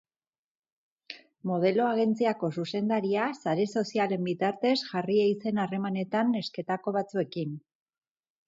Modelo 1.49 1.83
agentziako 1.89 2.49
zuzendaria 2.63 3.27
sare 3.43 3.67
sozialen 3.81 4.25
bitartez 4.31 4.75
jarri 4.81 5.21
ei 5.27 5.31
zen 5.45 5.63
harremanetan 5.67 6.37
nesketako 6.39 6.99
batzuekin. 7.01 7.55